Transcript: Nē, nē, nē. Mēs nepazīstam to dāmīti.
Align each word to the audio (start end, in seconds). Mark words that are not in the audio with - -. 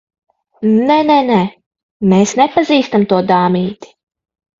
Nē, 0.85 0.93
nē, 1.09 1.17
nē. 1.27 1.37
Mēs 2.13 2.33
nepazīstam 2.39 3.05
to 3.13 3.21
dāmīti. 3.33 3.93